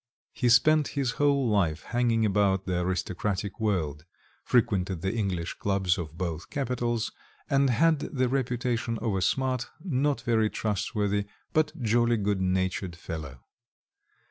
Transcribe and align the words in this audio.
He 0.33 0.49
spent 0.49 0.87
his 0.97 1.11
whole 1.11 1.47
life 1.47 1.83
hanging 1.83 2.25
about 2.25 2.65
the 2.65 2.79
aristocratic 2.79 3.59
world; 3.59 4.03
frequented 4.43 5.03
the 5.03 5.13
English 5.13 5.53
clubs 5.59 5.95
of 5.99 6.17
both 6.17 6.49
capitals, 6.49 7.11
and 7.51 7.69
had 7.69 7.99
the 7.99 8.27
reputation 8.27 8.97
of 8.97 9.13
a 9.15 9.21
smart, 9.21 9.69
not 9.83 10.21
very 10.21 10.49
trustworthy, 10.49 11.27
but 11.53 11.79
jolly 11.83 12.17
good 12.17 12.41
natured 12.41 12.95
fellow. 12.95 13.41